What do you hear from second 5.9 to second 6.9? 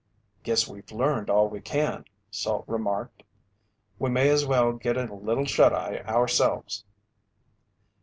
ourselves."